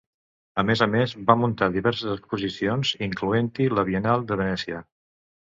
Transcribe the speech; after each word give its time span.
A 0.61 0.61
més 0.69 0.79
a 0.85 0.87
més, 0.93 1.13
va 1.27 1.35
muntar 1.41 1.67
diverses 1.75 2.11
exposicions, 2.15 2.95
incloent-hi 3.09 3.71
la 3.77 3.87
Biennale 3.91 4.29
de 4.33 4.39
Venècia. 4.45 4.83